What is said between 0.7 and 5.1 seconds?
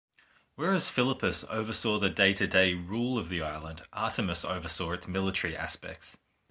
Philippus oversaw the day-to-day rule of the island, Artemis oversaw its